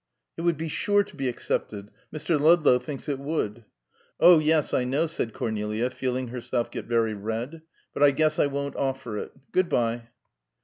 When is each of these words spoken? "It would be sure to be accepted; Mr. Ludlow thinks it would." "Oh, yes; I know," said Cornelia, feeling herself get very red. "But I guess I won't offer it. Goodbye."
"It 0.35 0.41
would 0.41 0.57
be 0.57 0.67
sure 0.67 1.03
to 1.03 1.15
be 1.15 1.29
accepted; 1.29 1.91
Mr. 2.11 2.39
Ludlow 2.39 2.79
thinks 2.79 3.07
it 3.07 3.19
would." 3.19 3.65
"Oh, 4.19 4.39
yes; 4.39 4.73
I 4.73 4.83
know," 4.83 5.05
said 5.05 5.31
Cornelia, 5.31 5.91
feeling 5.91 6.29
herself 6.29 6.71
get 6.71 6.85
very 6.85 7.13
red. 7.13 7.61
"But 7.93 8.01
I 8.01 8.09
guess 8.09 8.39
I 8.39 8.47
won't 8.47 8.75
offer 8.75 9.19
it. 9.19 9.31
Goodbye." 9.51 10.07